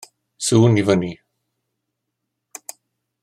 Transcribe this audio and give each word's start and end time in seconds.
Sŵn 0.45 0.79
i 0.81 0.85
fyny 0.87 1.11